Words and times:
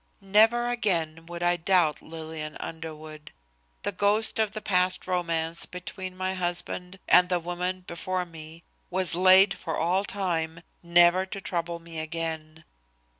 Never 0.19 0.67
again 0.67 1.27
would 1.27 1.43
I 1.43 1.57
doubt 1.57 2.01
Lillian 2.01 2.57
Underwood. 2.59 3.31
The 3.83 3.91
ghost 3.91 4.39
of 4.39 4.53
the 4.53 4.59
past 4.59 5.05
romance 5.05 5.67
between 5.67 6.17
my 6.17 6.33
husband 6.33 6.97
and 7.07 7.29
the 7.29 7.39
woman 7.39 7.81
before 7.81 8.25
me 8.25 8.63
was 8.89 9.13
laid 9.13 9.53
for 9.59 9.77
all 9.77 10.03
time, 10.03 10.61
never 10.81 11.27
to 11.27 11.39
trouble 11.39 11.77
me 11.77 11.99
again. 11.99 12.63